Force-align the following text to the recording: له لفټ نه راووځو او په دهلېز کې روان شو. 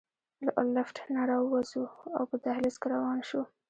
له 0.45 0.51
لفټ 0.75 0.97
نه 1.15 1.21
راووځو 1.29 1.83
او 2.17 2.23
په 2.31 2.35
دهلېز 2.43 2.75
کې 2.81 2.87
روان 2.93 3.19
شو. 3.29 3.41